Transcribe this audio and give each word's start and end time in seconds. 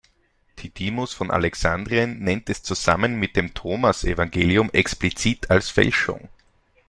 Didymus 0.59 1.13
von 1.13 1.29
Alexandrien 1.29 2.17
nennt 2.23 2.49
es 2.49 2.63
zusammen 2.63 3.19
mit 3.19 3.35
dem 3.35 3.53
Thomasevangelium 3.53 4.71
explizit 4.71 5.51
als 5.51 5.69
Fälschung. 5.69 6.27